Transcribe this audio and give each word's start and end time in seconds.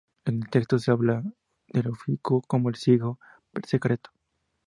En 0.25 0.37
el 0.41 0.49
texto 0.49 0.79
se 0.79 0.89
habla 0.89 1.21
de 1.67 1.87
Ofiuco 1.87 2.41
como 2.47 2.69
el 2.69 2.75
"signo 2.75 3.19
secreto". 3.67 4.09